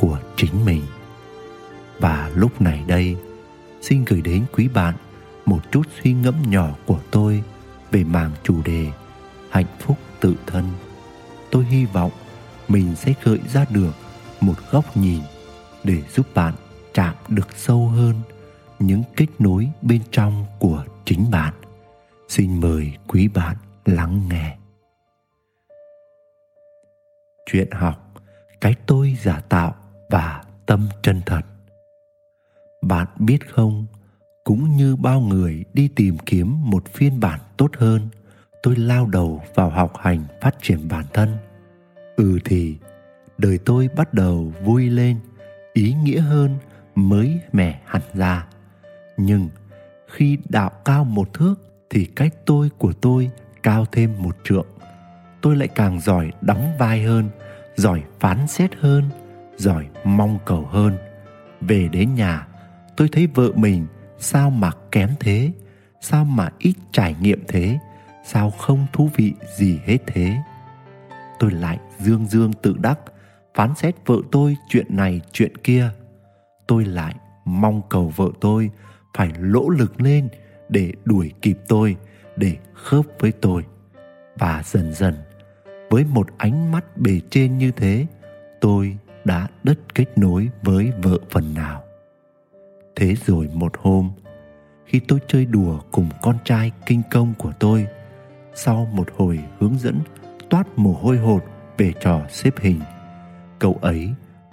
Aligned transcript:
của 0.00 0.18
chính 0.36 0.64
mình. 0.64 0.82
Và 1.98 2.30
lúc 2.34 2.60
này 2.60 2.84
đây, 2.86 3.16
xin 3.82 4.04
gửi 4.04 4.20
đến 4.20 4.44
quý 4.52 4.68
bạn 4.68 4.94
một 5.44 5.60
chút 5.72 5.82
suy 6.02 6.12
ngẫm 6.12 6.34
nhỏ 6.48 6.68
của 6.86 7.00
tôi 7.10 7.42
về 7.90 8.04
mảng 8.04 8.30
chủ 8.42 8.62
đề 8.64 8.86
hạnh 9.50 9.76
phúc 9.78 9.98
tự 10.20 10.34
thân. 10.46 10.64
Tôi 11.50 11.64
hy 11.64 11.84
vọng 11.84 12.12
mình 12.68 12.96
sẽ 12.96 13.14
gợi 13.24 13.38
ra 13.52 13.64
được 13.70 13.92
một 14.40 14.54
góc 14.70 14.96
nhìn 14.96 15.20
để 15.84 16.02
giúp 16.14 16.26
bạn 16.34 16.54
chạm 16.94 17.14
được 17.28 17.48
sâu 17.56 17.88
hơn 17.88 18.14
những 18.78 19.02
kết 19.16 19.26
nối 19.38 19.68
bên 19.82 20.00
trong 20.10 20.46
của 20.58 20.84
chính 21.04 21.30
bạn. 21.30 21.54
Xin 22.28 22.60
mời 22.60 22.92
quý 23.06 23.28
bạn 23.28 23.56
lắng 23.84 24.22
nghe. 24.30 24.56
Chuyện 27.52 27.70
học, 27.70 28.14
cái 28.60 28.74
tôi 28.86 29.16
giả 29.22 29.40
tạo 29.48 29.74
và 30.10 30.42
tâm 30.66 30.88
chân 31.02 31.20
thật. 31.26 31.40
Bạn 32.82 33.06
biết 33.18 33.48
không, 33.50 33.86
cũng 34.44 34.76
như 34.76 34.96
bao 34.96 35.20
người 35.20 35.64
đi 35.74 35.88
tìm 35.88 36.18
kiếm 36.18 36.70
một 36.70 36.88
phiên 36.88 37.20
bản 37.20 37.40
tốt 37.56 37.70
hơn, 37.78 38.08
tôi 38.62 38.76
lao 38.76 39.06
đầu 39.06 39.42
vào 39.54 39.70
học 39.70 39.92
hành 39.98 40.24
phát 40.40 40.54
triển 40.62 40.88
bản 40.88 41.04
thân. 41.12 41.36
Ừ 42.16 42.38
thì, 42.44 42.76
đời 43.38 43.58
tôi 43.58 43.88
bắt 43.96 44.14
đầu 44.14 44.52
vui 44.64 44.90
lên, 44.90 45.16
ý 45.72 45.94
nghĩa 45.94 46.20
hơn 46.20 46.56
mới 46.94 47.40
mẻ 47.52 47.80
hẳn 47.84 48.02
ra. 48.14 48.46
Nhưng 49.16 49.48
khi 50.06 50.38
đạo 50.48 50.70
cao 50.84 51.04
một 51.04 51.34
thước 51.34 51.54
thì 51.90 52.04
cách 52.04 52.34
tôi 52.46 52.70
của 52.78 52.92
tôi 52.92 53.30
cao 53.62 53.86
thêm 53.92 54.22
một 54.22 54.36
trượng. 54.44 54.66
Tôi 55.40 55.56
lại 55.56 55.68
càng 55.68 56.00
giỏi 56.00 56.32
đóng 56.40 56.72
vai 56.78 57.02
hơn, 57.02 57.28
giỏi 57.76 58.02
phán 58.20 58.46
xét 58.46 58.70
hơn 58.80 59.04
giỏi, 59.60 59.86
mong 60.04 60.38
cầu 60.46 60.66
hơn. 60.70 60.96
Về 61.60 61.88
đến 61.88 62.14
nhà, 62.14 62.46
tôi 62.96 63.08
thấy 63.12 63.26
vợ 63.26 63.52
mình 63.54 63.86
sao 64.18 64.50
mà 64.50 64.70
kém 64.92 65.10
thế, 65.20 65.52
sao 66.00 66.24
mà 66.24 66.48
ít 66.58 66.74
trải 66.92 67.16
nghiệm 67.20 67.44
thế, 67.48 67.78
sao 68.24 68.50
không 68.50 68.86
thú 68.92 69.10
vị 69.16 69.32
gì 69.56 69.78
hết 69.84 69.98
thế. 70.06 70.36
Tôi 71.38 71.50
lại 71.50 71.78
dương 71.98 72.26
dương 72.26 72.52
tự 72.52 72.76
đắc, 72.80 72.98
phán 73.54 73.74
xét 73.74 73.94
vợ 74.06 74.16
tôi 74.32 74.56
chuyện 74.68 74.86
này, 74.88 75.20
chuyện 75.32 75.56
kia. 75.56 75.90
Tôi 76.66 76.84
lại 76.84 77.14
mong 77.44 77.82
cầu 77.88 78.12
vợ 78.16 78.28
tôi 78.40 78.70
phải 79.14 79.30
lỗ 79.38 79.68
lực 79.68 80.00
lên 80.00 80.28
để 80.68 80.92
đuổi 81.04 81.32
kịp 81.42 81.58
tôi, 81.68 81.96
để 82.36 82.56
khớp 82.74 83.04
với 83.18 83.32
tôi. 83.32 83.64
Và 84.38 84.62
dần 84.64 84.94
dần, 84.94 85.14
với 85.90 86.04
một 86.04 86.28
ánh 86.38 86.72
mắt 86.72 86.96
bề 86.96 87.20
trên 87.30 87.58
như 87.58 87.70
thế, 87.70 88.06
tôi 88.60 88.96
đã 89.24 89.48
đứt 89.62 89.94
kết 89.94 90.18
nối 90.18 90.48
với 90.62 90.92
vợ 91.02 91.18
phần 91.30 91.54
nào. 91.54 91.82
Thế 92.96 93.14
rồi 93.26 93.48
một 93.54 93.72
hôm, 93.78 94.10
khi 94.86 95.00
tôi 95.08 95.18
chơi 95.28 95.44
đùa 95.44 95.80
cùng 95.90 96.08
con 96.22 96.36
trai 96.44 96.72
kinh 96.86 97.02
công 97.10 97.34
của 97.38 97.52
tôi, 97.58 97.86
sau 98.54 98.88
một 98.92 99.08
hồi 99.16 99.40
hướng 99.58 99.78
dẫn 99.78 100.00
toát 100.50 100.66
mồ 100.76 100.92
hôi 100.92 101.18
hột 101.18 101.44
về 101.78 101.92
trò 102.00 102.20
xếp 102.30 102.54
hình, 102.60 102.80
cậu 103.58 103.78
ấy 103.80 104.10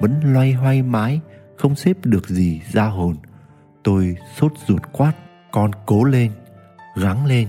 vẫn 0.00 0.20
loay 0.24 0.52
hoay 0.52 0.82
mãi, 0.82 1.20
không 1.56 1.74
xếp 1.74 1.96
được 2.04 2.28
gì 2.28 2.60
ra 2.72 2.84
hồn. 2.84 3.16
Tôi 3.82 4.16
sốt 4.36 4.52
ruột 4.66 4.82
quát, 4.92 5.12
con 5.52 5.70
cố 5.86 6.04
lên, 6.04 6.30
gắng 6.96 7.26
lên, 7.26 7.48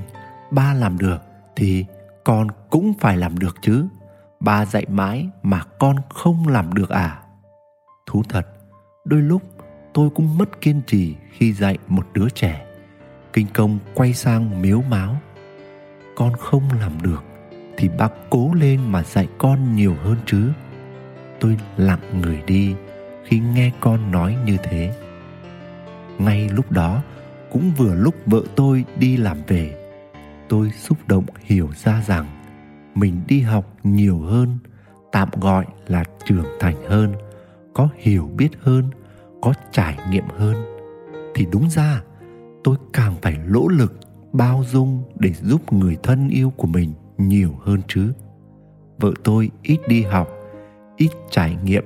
ba 0.51 0.73
làm 0.73 0.97
được 0.97 1.21
thì 1.55 1.85
con 2.23 2.47
cũng 2.69 2.93
phải 2.99 3.17
làm 3.17 3.39
được 3.39 3.55
chứ 3.61 3.85
ba 4.41 4.65
dạy 4.65 4.85
mãi 4.89 5.29
mà 5.43 5.63
con 5.79 5.95
không 6.09 6.47
làm 6.47 6.73
được 6.73 6.89
à? 6.89 7.19
Thú 8.05 8.23
thật, 8.29 8.47
đôi 9.05 9.21
lúc 9.21 9.41
tôi 9.93 10.09
cũng 10.09 10.37
mất 10.37 10.61
kiên 10.61 10.81
trì 10.87 11.15
khi 11.31 11.53
dạy 11.53 11.77
một 11.87 12.07
đứa 12.13 12.29
trẻ. 12.29 12.65
Kinh 13.33 13.47
công 13.53 13.79
quay 13.93 14.13
sang 14.13 14.61
miếu 14.61 14.81
máu. 14.81 15.17
Con 16.15 16.33
không 16.39 16.63
làm 16.79 17.01
được 17.01 17.23
thì 17.77 17.89
bác 17.97 18.11
cố 18.29 18.53
lên 18.53 18.91
mà 18.91 19.03
dạy 19.03 19.27
con 19.37 19.75
nhiều 19.75 19.95
hơn 20.03 20.17
chứ. 20.25 20.51
Tôi 21.39 21.57
lặng 21.77 22.21
người 22.21 22.41
đi 22.47 22.75
khi 23.25 23.39
nghe 23.39 23.71
con 23.79 24.11
nói 24.11 24.37
như 24.45 24.57
thế. 24.63 24.93
Ngay 26.17 26.49
lúc 26.49 26.71
đó 26.71 27.01
cũng 27.51 27.71
vừa 27.77 27.95
lúc 27.95 28.15
vợ 28.25 28.41
tôi 28.55 28.85
đi 28.97 29.17
làm 29.17 29.37
về. 29.47 29.77
Tôi 30.49 30.71
xúc 30.71 30.97
động 31.07 31.25
hiểu 31.39 31.69
ra 31.75 32.01
rằng 32.07 32.40
mình 32.95 33.21
đi 33.27 33.41
học 33.41 33.77
nhiều 33.83 34.19
hơn, 34.19 34.57
tạm 35.11 35.29
gọi 35.41 35.65
là 35.87 36.03
trưởng 36.25 36.45
thành 36.59 36.75
hơn, 36.87 37.13
có 37.73 37.89
hiểu 37.97 38.29
biết 38.37 38.49
hơn, 38.59 38.85
có 39.41 39.53
trải 39.71 39.97
nghiệm 40.09 40.25
hơn. 40.37 40.55
Thì 41.35 41.47
đúng 41.51 41.69
ra, 41.69 42.01
tôi 42.63 42.75
càng 42.93 43.15
phải 43.21 43.37
lỗ 43.45 43.67
lực, 43.67 43.99
bao 44.33 44.63
dung 44.71 45.03
để 45.19 45.33
giúp 45.33 45.73
người 45.73 45.97
thân 46.03 46.29
yêu 46.29 46.53
của 46.57 46.67
mình 46.67 46.93
nhiều 47.17 47.55
hơn 47.61 47.81
chứ. 47.87 48.13
Vợ 48.99 49.13
tôi 49.23 49.51
ít 49.63 49.79
đi 49.87 50.01
học, 50.03 50.29
ít 50.97 51.09
trải 51.31 51.57
nghiệm, 51.63 51.83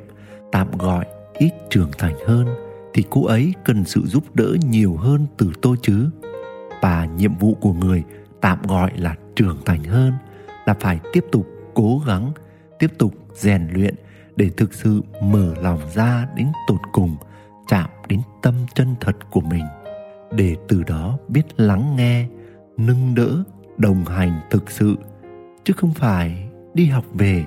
tạm 0.51 0.77
gọi 0.77 1.05
ít 1.33 1.51
trưởng 1.69 1.91
thành 1.97 2.15
hơn, 2.27 2.47
thì 2.94 3.03
cô 3.09 3.25
ấy 3.25 3.53
cần 3.65 3.85
sự 3.85 4.01
giúp 4.05 4.35
đỡ 4.35 4.55
nhiều 4.69 4.95
hơn 4.95 5.27
từ 5.38 5.51
tôi 5.61 5.77
chứ. 5.81 6.09
Và 6.81 7.05
nhiệm 7.05 7.33
vụ 7.38 7.57
của 7.61 7.73
người 7.73 8.03
tạm 8.41 8.61
gọi 8.67 8.91
là 8.95 9.15
trưởng 9.35 9.57
thành 9.65 9.83
hơn 9.83 10.13
là 10.65 10.73
phải 10.79 10.99
tiếp 11.13 11.25
tục 11.31 11.47
cố 11.73 12.01
gắng, 12.07 12.31
tiếp 12.79 12.91
tục 12.97 13.13
rèn 13.33 13.67
luyện 13.73 13.95
để 14.35 14.49
thực 14.57 14.73
sự 14.73 15.01
mở 15.23 15.53
lòng 15.61 15.79
ra 15.93 16.27
đến 16.35 16.47
tột 16.67 16.79
cùng, 16.91 17.15
chạm 17.67 17.89
đến 18.07 18.21
tâm 18.41 18.53
chân 18.75 18.95
thật 19.01 19.15
của 19.31 19.41
mình. 19.41 19.65
Để 20.31 20.55
từ 20.67 20.83
đó 20.83 21.17
biết 21.27 21.59
lắng 21.59 21.95
nghe, 21.95 22.27
nâng 22.77 23.15
đỡ, 23.15 23.43
đồng 23.77 24.05
hành 24.05 24.41
thực 24.49 24.71
sự. 24.71 24.95
Chứ 25.63 25.73
không 25.77 25.93
phải 25.93 26.49
đi 26.73 26.85
học 26.85 27.05
về 27.13 27.45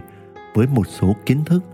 với 0.54 0.66
một 0.66 0.86
số 0.86 1.16
kiến 1.26 1.44
thức, 1.44 1.64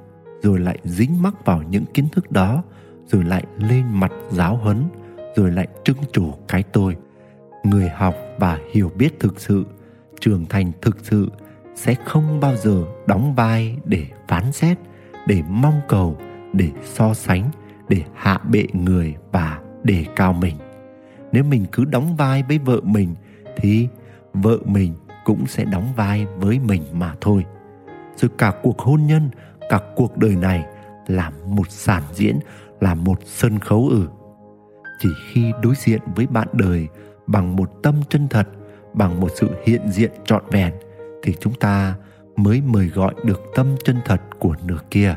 rồi 0.43 0.61
lại 0.61 0.78
dính 0.84 1.22
mắc 1.22 1.44
vào 1.44 1.62
những 1.62 1.84
kiến 1.94 2.09
thức 2.12 2.32
đó, 2.32 2.62
rồi 3.06 3.25
lại 3.25 3.44
lên 3.59 3.84
mặt 3.91 4.12
giáo 4.31 4.56
huấn, 4.56 4.84
rồi 5.37 5.50
lại 5.50 5.69
trưng 5.84 5.97
chủ 6.12 6.32
cái 6.49 6.62
tôi. 6.62 6.97
Người 7.65 7.88
học 7.88 8.15
và 8.38 8.59
hiểu 8.72 8.91
biết 8.97 9.21
thực 9.21 9.41
sự 9.41 9.65
trưởng 10.21 10.47
thành 10.47 10.73
thực 10.83 10.97
sự 11.03 11.31
sẽ 11.75 11.95
không 12.05 12.41
bao 12.41 12.57
giờ 12.57 12.85
đóng 13.07 13.35
vai 13.35 13.77
để 13.85 14.07
phán 14.29 14.53
xét, 14.53 14.79
để 15.27 15.43
mong 15.49 15.81
cầu, 15.89 16.19
để 16.53 16.69
so 16.85 17.15
sánh, 17.15 17.51
để 17.89 18.03
hạ 18.15 18.39
bệ 18.39 18.67
người 18.73 19.15
và 19.33 19.61
đề 19.83 20.05
cao 20.17 20.33
mình. 20.33 20.57
Nếu 21.33 21.45
mình 21.45 21.67
cứ 21.73 21.85
đóng 21.85 22.17
vai 22.17 22.43
với 22.43 22.59
vợ 22.59 22.81
mình 22.83 23.15
thì 23.57 23.89
vợ 24.33 24.59
mình 24.65 24.95
cũng 25.25 25.47
sẽ 25.47 25.65
đóng 25.65 25.93
vai 25.97 26.27
với 26.37 26.59
mình 26.59 26.83
mà 26.93 27.15
thôi. 27.21 27.45
Rồi 28.17 28.31
cả 28.39 28.53
cuộc 28.63 28.79
hôn 28.79 29.07
nhân, 29.07 29.31
cả 29.69 29.81
cuộc 29.97 30.17
đời 30.17 30.37
này 30.37 30.65
là 31.06 31.31
một 31.47 31.71
sản 31.71 32.03
diễn, 32.12 32.38
là 32.81 32.94
một 32.94 33.19
sân 33.25 33.59
khấu 33.59 33.88
ử. 33.88 34.09
Chỉ 35.00 35.09
khi 35.33 35.53
đối 35.62 35.75
diện 35.75 36.00
với 36.17 36.27
bạn 36.27 36.49
đời 36.53 36.88
bằng 37.27 37.56
một 37.56 37.71
tâm 37.83 37.94
chân 38.09 38.29
thật 38.29 38.49
bằng 38.94 39.20
một 39.20 39.29
sự 39.35 39.49
hiện 39.67 39.81
diện 39.91 40.11
trọn 40.25 40.43
vẹn 40.50 40.75
thì 41.23 41.35
chúng 41.41 41.55
ta 41.55 41.94
mới 42.37 42.62
mời 42.67 42.87
gọi 42.87 43.14
được 43.25 43.43
tâm 43.55 43.67
chân 43.85 43.96
thật 44.05 44.20
của 44.38 44.55
nửa 44.64 44.79
kia. 44.91 45.14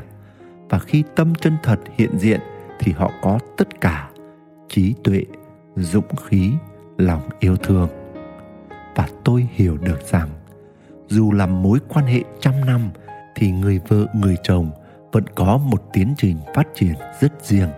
Và 0.68 0.78
khi 0.78 1.04
tâm 1.16 1.34
chân 1.34 1.56
thật 1.62 1.80
hiện 1.96 2.18
diện 2.18 2.40
thì 2.78 2.92
họ 2.92 3.12
có 3.22 3.38
tất 3.56 3.80
cả 3.80 4.10
trí 4.68 4.94
tuệ, 5.04 5.22
dũng 5.76 6.16
khí, 6.26 6.52
lòng 6.98 7.28
yêu 7.38 7.56
thương. 7.56 7.88
Và 8.96 9.08
tôi 9.24 9.48
hiểu 9.52 9.76
được 9.76 10.02
rằng, 10.10 10.28
dù 11.08 11.32
làm 11.32 11.62
mối 11.62 11.78
quan 11.88 12.06
hệ 12.06 12.22
trăm 12.40 12.54
năm 12.66 12.80
thì 13.36 13.50
người 13.50 13.80
vợ, 13.88 14.06
người 14.14 14.36
chồng 14.42 14.70
vẫn 15.12 15.24
có 15.34 15.56
một 15.56 15.82
tiến 15.92 16.14
trình 16.18 16.36
phát 16.54 16.68
triển 16.74 16.94
rất 17.20 17.32
riêng. 17.44 17.68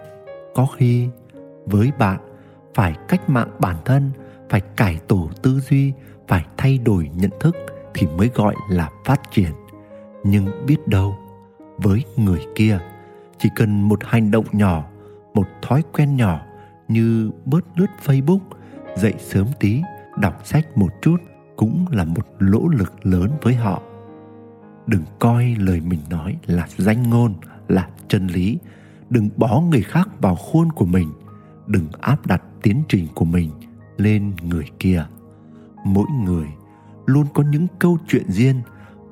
Có 0.55 0.67
khi, 0.67 1.09
với 1.67 1.93
bạn 1.99 2.21
phải 2.75 2.95
cách 3.09 3.31
mạng 3.31 3.51
bản 3.59 3.77
thân 3.85 4.11
phải 4.51 4.61
cải 4.61 5.01
tổ 5.09 5.31
tư 5.43 5.61
duy, 5.61 5.93
phải 6.29 6.45
thay 6.57 6.79
đổi 6.79 7.11
nhận 7.15 7.31
thức 7.41 7.57
thì 7.95 8.07
mới 8.07 8.31
gọi 8.35 8.55
là 8.71 8.91
phát 9.05 9.21
triển. 9.31 9.53
Nhưng 10.25 10.67
biết 10.67 10.89
đâu, 10.89 11.19
với 11.79 12.05
người 12.17 12.47
kia, 12.55 12.79
chỉ 13.39 13.49
cần 13.57 13.83
một 13.83 14.05
hành 14.05 14.31
động 14.31 14.45
nhỏ, 14.53 14.85
một 15.35 15.49
thói 15.63 15.83
quen 15.93 16.17
nhỏ 16.17 16.41
như 16.89 17.31
bớt 17.45 17.65
lướt 17.77 17.87
facebook, 18.05 18.41
dậy 18.97 19.15
sớm 19.19 19.47
tí, 19.61 19.83
đọc 20.19 20.41
sách 20.45 20.79
một 20.79 20.93
chút 21.03 21.17
cũng 21.57 21.85
là 21.91 22.05
một 22.05 22.27
lỗ 22.39 22.69
lực 22.69 23.07
lớn 23.07 23.31
với 23.43 23.55
họ. 23.55 23.83
Đừng 24.87 25.03
coi 25.19 25.55
lời 25.59 25.81
mình 25.81 26.01
nói 26.11 26.37
là 26.47 26.67
danh 26.77 27.11
ngôn, 27.11 27.35
là 27.69 27.89
chân 28.09 28.27
lý. 28.27 28.59
Đừng 29.11 29.29
bó 29.37 29.61
người 29.61 29.83
khác 29.83 30.09
vào 30.21 30.37
khuôn 30.37 30.73
của 30.73 30.85
mình. 30.85 31.13
Đừng 31.67 31.87
áp 32.01 32.27
đặt 32.27 32.43
tiến 32.63 32.83
trình 32.89 33.07
của 33.15 33.25
mình 33.25 33.51
lên 34.01 34.33
người 34.43 34.67
kia. 34.79 35.07
Mỗi 35.85 36.07
người 36.25 36.47
luôn 37.07 37.27
có 37.35 37.43
những 37.43 37.67
câu 37.79 37.99
chuyện 38.09 38.31
riêng 38.33 38.61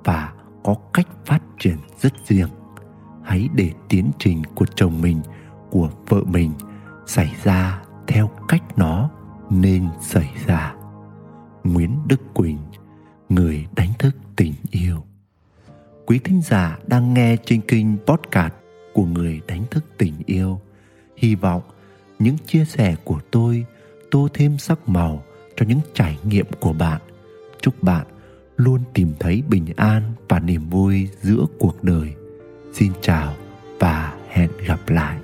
và 0.05 0.33
có 0.65 0.75
cách 0.93 1.09
phát 1.27 1.43
triển 1.59 1.77
rất 2.01 2.13
riêng. 2.27 2.49
Hãy 3.23 3.49
để 3.55 3.73
tiến 3.89 4.11
trình 4.19 4.43
của 4.55 4.67
chồng 4.75 5.01
mình, 5.01 5.21
của 5.71 5.91
vợ 6.09 6.21
mình 6.27 6.53
xảy 7.07 7.35
ra 7.45 7.83
theo 8.07 8.31
cách 8.49 8.63
nó 8.79 9.11
nên 9.51 9.89
xảy 10.01 10.31
ra. 10.47 10.75
Nguyễn 11.65 11.99
đức 12.07 12.35
quỳnh, 12.35 12.59
người 13.29 13.67
đánh 13.77 13.91
thức 13.99 14.17
tình 14.37 14.55
yêu. 14.71 15.05
Quý 16.07 16.19
thính 16.19 16.43
giả 16.43 16.79
đang 16.87 17.15
nghe 17.15 17.37
trên 17.45 17.61
kênh 17.61 17.87
podcast 18.07 18.53
của 18.95 19.05
người 19.05 19.41
đánh 19.49 19.65
thức 19.71 19.85
tình 19.99 20.15
yêu, 20.27 20.61
hy 21.17 21.35
vọng 21.35 21.63
những 22.19 22.37
chia 22.47 22.65
sẻ 22.65 22.97
của 23.05 23.21
tôi 23.31 23.67
tô 24.11 24.29
thêm 24.35 24.59
sắc 24.59 24.89
màu 24.89 25.25
cho 25.57 25.67
những 25.67 25.81
trải 25.95 26.19
nghiệm 26.25 26.47
của 26.61 26.73
bạn. 26.73 27.01
Chúc 27.61 27.83
bạn 27.83 28.07
luôn 28.57 28.81
tìm 28.95 29.13
thấy 29.21 29.43
bình 29.49 29.67
an 29.77 30.03
và 30.29 30.41
niềm 30.41 30.69
vui 30.69 31.09
giữa 31.23 31.47
cuộc 31.59 31.85
đời. 31.85 32.15
Xin 32.73 32.93
chào 33.01 33.35
và 33.79 34.15
hẹn 34.29 34.51
gặp 34.67 34.89
lại. 34.89 35.19